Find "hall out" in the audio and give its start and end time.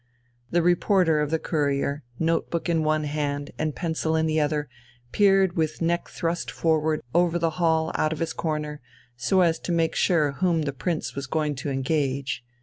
7.61-8.11